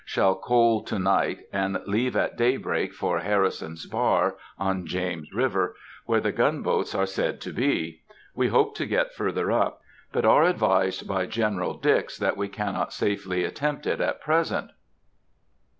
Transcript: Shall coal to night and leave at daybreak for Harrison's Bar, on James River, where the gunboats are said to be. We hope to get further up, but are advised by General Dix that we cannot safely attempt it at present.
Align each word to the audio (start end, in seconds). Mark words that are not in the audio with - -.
Shall 0.03 0.33
coal 0.33 0.81
to 0.85 0.97
night 0.97 1.41
and 1.53 1.79
leave 1.85 2.15
at 2.15 2.35
daybreak 2.35 2.91
for 2.91 3.19
Harrison's 3.19 3.85
Bar, 3.85 4.35
on 4.57 4.87
James 4.87 5.31
River, 5.31 5.75
where 6.07 6.19
the 6.19 6.31
gunboats 6.31 6.95
are 6.95 7.05
said 7.05 7.39
to 7.41 7.53
be. 7.53 8.01
We 8.33 8.47
hope 8.47 8.73
to 8.77 8.87
get 8.87 9.13
further 9.13 9.51
up, 9.51 9.79
but 10.11 10.25
are 10.25 10.41
advised 10.43 11.07
by 11.07 11.27
General 11.27 11.75
Dix 11.75 12.17
that 12.17 12.35
we 12.35 12.47
cannot 12.47 12.93
safely 12.93 13.43
attempt 13.43 13.85
it 13.85 14.01
at 14.01 14.21
present. 14.21 14.71